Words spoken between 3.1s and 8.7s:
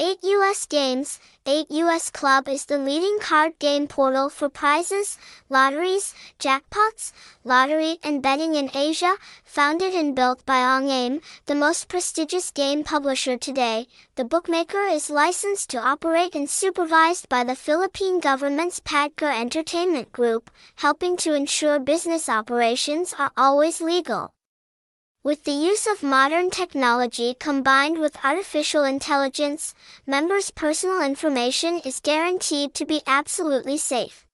card game portal for prizes, lotteries, jackpots, lottery and betting in